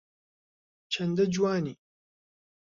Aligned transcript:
چەندە 0.93 1.25
جوانی 1.33 1.75